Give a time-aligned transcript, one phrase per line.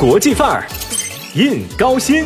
[0.00, 0.66] 国际范儿，
[1.34, 2.24] 印高新。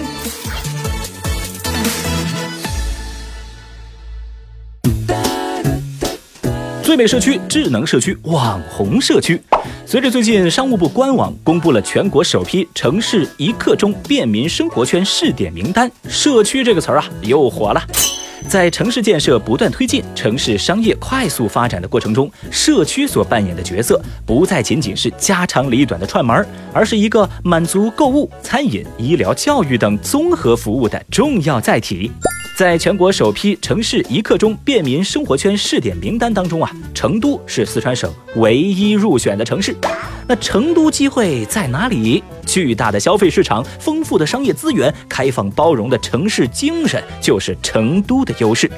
[6.84, 9.42] 最美社区、智能社区、网红社区。
[9.84, 17.83] 随着最近商务部官网公布了全国首批城市一刻钟便民生活圈试点名单，社区这个词儿啊又火了。
[18.48, 32.10] 在城市建设不断推进、城市商业快速发展的过程中，社区所扮演的角色不再仅仅是家长里短的串门，而是一个满足购物、餐饮、医疗、教育等综合服务的重要载体。
[32.56, 39.74] 在全国首批城市一刻钟便民生活圈试点名单当中啊，成都是四川省唯一入选的城市。
[40.28, 42.22] 那成都机会在哪里？
[42.46, 48.70] 巨大的消费市场、丰富的商业资源、开放包容的城市精神，就是成都的优势。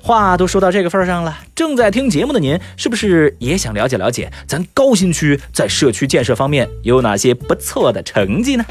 [0.00, 8.64] 话都说到这个份儿上了，正在听节目的您，是不是也想了解了解咱高新区在社区建设方面有哪些不错的成绩呢？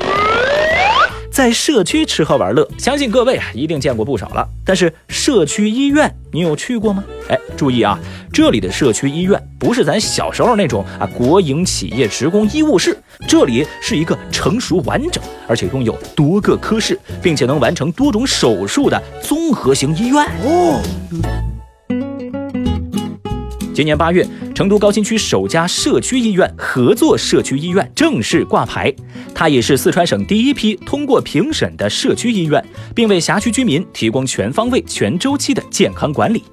[1.31, 4.47] 在社区吃喝玩乐，相信各位啊一定见过不少了。
[4.65, 7.03] 但是社区医院，你有去过吗？
[7.29, 7.97] 哎，注意啊，
[8.33, 20.81] 这里的社区医院不是咱小时候那种啊国营企业职工医务室，这里是一个成熟完整，而且拥有多个科室，并且能完成多种手术的综合型医院哦。
[23.73, 24.27] 今年八月，
[24.59, 28.93] 成都高新区首家社区医院——合作社区医院正式挂牌。
[29.33, 32.61] 它也是四川省第一批通过评审的社区医院，
[32.93, 36.43] 并为辖区居民提供全方位、全周期的健康管理。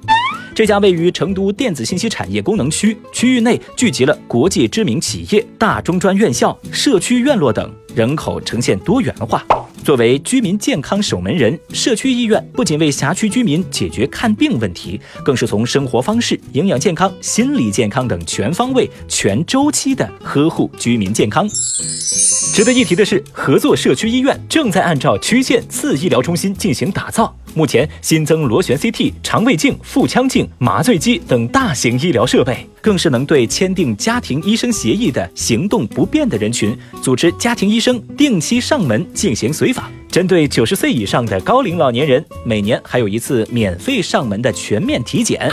[0.54, 9.44] 这家位于成都电子信息产业功能区，区域内聚集了国际知名企业、大中专院校、社区院落等，人口呈现多元化。
[9.86, 21.48] 作为居民健康守门人，社区医院不仅为辖区居民解决看病问题，更是从生活方式、营养健康、心理健康等全方位、全周期的呵护居民健康。
[22.52, 27.32] 值得一提的是，合作社区医院正在按照区县次医疗中心进行打造。
[27.56, 39.90] 目前新增螺旋 CT、肠胃镜、腹腔镜、麻醉机等大型医疗设备，更是能对签订家庭医生协议的行动不便的人群，组织家庭医生定期上门进行随访。
[40.10, 45.50] 针对九十岁以上的高龄老年人，每年还有一次免费上门的全面体检。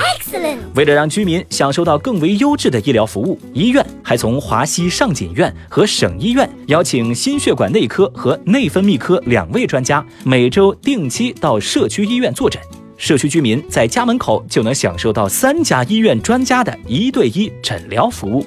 [0.74, 12.62] 为了让居民享受到更为优质的医疗服务，医院还从华西上锦院和省医院邀请心血管内科和内分泌科两位专家，每周定期到社区医院坐诊。
[12.96, 18.46] 社区居民在家门口就能享受到三家医院专家的一对一诊疗服务。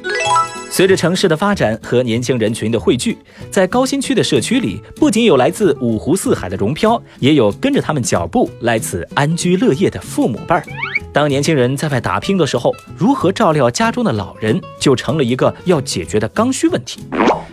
[0.77, 3.17] 随着城市的发展和年轻人群的汇聚，
[3.51, 10.63] 在高新区的社区里，不仅有来自五湖四海的荣漂，也有跟着他们脚步来此安居乐业的父母辈儿。
[11.15, 17.01] 当年轻人在外打拼的时候，如何照料家中的老人，就成了一个要解决的刚需问题。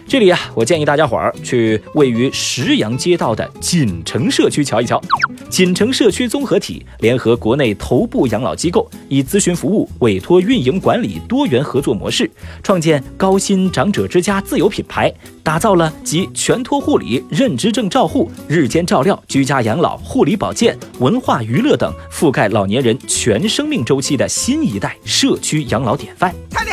[0.07, 5.01] 这里啊，我建议大家伙儿去位于石阳街道的锦城社区瞧一瞧。
[5.49, 12.29] 锦城社区综合体联合国内头部养老机构，以咨询服务、委托运营管理多元合作模式，
[12.63, 26.33] 创建高新长者之家自有品牌，打造了集全托护理、认知症照护、日间照料、居家养老、护理保健、文化娱乐等，覆盖老年人全生命周期的新一代社区养老典范。
[26.49, 26.72] 太厉害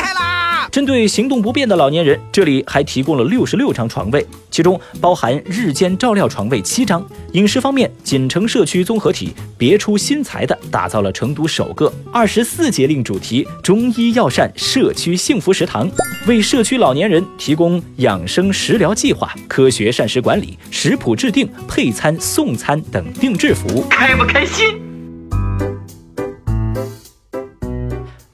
[0.71, 7.05] 针对行动不便的老年人，这里还提供了六十六张床位，其中包含日间照料床位七张。
[7.33, 15.91] 饮食方面，锦城社区综合体别出心裁地打造了成都首个二十四节令主题中医药膳社区幸福食堂，
[16.25, 24.79] 为社区老年人提供养生食疗计划、科学膳食管理、食谱制定、配餐送餐等定制服务，开不开心？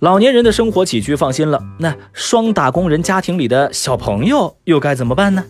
[0.07, 5.43] 老年人的生活起居放心了，那双打工人家庭里的小朋友又该怎么办呢？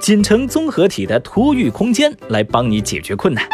[0.00, 3.44] 锦城综合体的托育空间来帮你解决困难。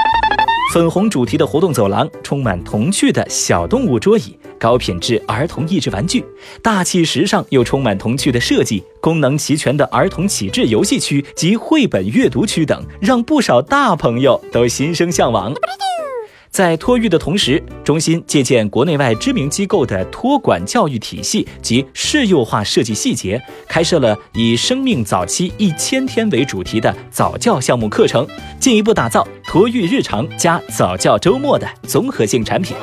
[0.75, 6.23] 粉红主题的活动走廊，充满童趣的小动物桌椅，高品质儿童益智玩具，
[6.63, 15.55] 大气时尚又充满童趣的设计，功能齐全的儿童启智游戏区及绘本阅读区等，让不少大朋友都心生向往。
[16.53, 28.29] 在托育的同时，中心借鉴国内外知名机构的托管教育体系及适幼化设计细节，开设了以生命早期一千天为主题的早教项目课程，
[28.61, 32.77] 进一步打造托育日常加早教周末的综合性产品。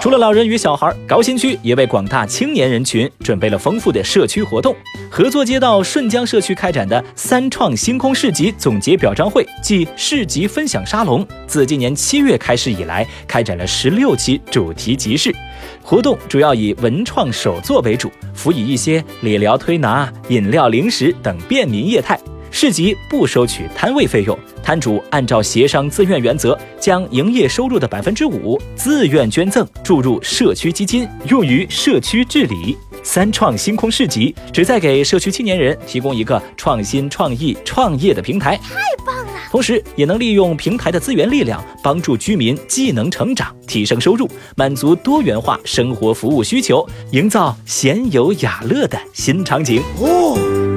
[0.00, 4.74] 除了老人与小孩，高新区也为广大青年人群准备了丰富的社区活动。
[5.10, 15.34] 合作街道顺江社区开展的“三创星空市集”总结表彰会暨市集分享沙龙，自今年七月开始以来，开展了十六期主题集市
[15.82, 22.18] 活动，主要以文创手作为主，辅以一些理疗推拿、饮料、零食等便民业态。
[22.50, 32.76] 市集不收取摊位费用，摊主按照协商自愿原则，将营业收入的百分之五自愿捐赠注入社区基金，用于社区治理。
[33.02, 38.74] 三创星空市集旨在给社区青年人提供一个创新创意创业的平台，太
[39.06, 39.32] 棒了！
[39.50, 49.82] 同时也能利用平台的资源力量，帮助居民技能成长、提升收入，满足多元化生活服务需求，营造闲游雅乐的新场景。
[49.98, 50.69] 哦。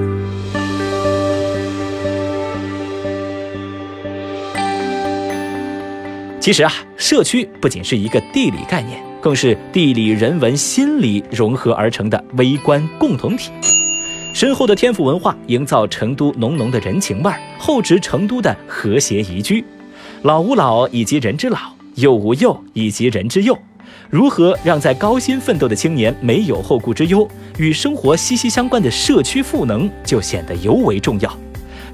[6.43, 13.49] 其实啊，社区不仅是一个地理概念，更是地理、人文、心理融合而成的微观共同体。
[14.33, 19.63] 深厚的天府文化营造成都浓浓的人情味儿，厚植成都的和谐宜居。
[20.23, 21.57] 老吾老以及人之老，
[21.95, 23.57] 幼吾幼以及人之幼。
[24.09, 27.25] 如何让在高薪奋斗的青年没有后顾之忧，
[27.57, 31.33] 与生活息息相关的社区赋能就显得尤为重要。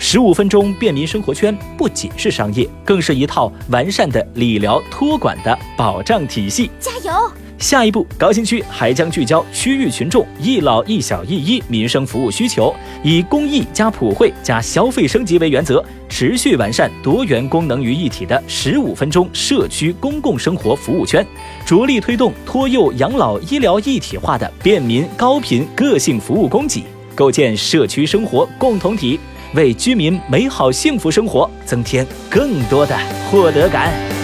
[0.01, 6.71] 十五分钟便民生活圈不仅是商业，更是一套完善的理疗托管的保障体系。
[6.79, 7.31] 加油！
[7.57, 12.73] 下一步，高新区还将聚焦区域群众一老一小一医民生服务需求，
[13.03, 21.23] 以公益加普惠加消费升级为原则，持续完善多元功能于一体的十五分钟社区公共生活服务圈，
[21.65, 29.19] 着力推动托幼养老医疗一体化的便民高频个性服务供给，构建社区生活共同体。
[29.53, 32.97] 为居民美好幸福生活增添更多的
[33.29, 34.18] 获得感。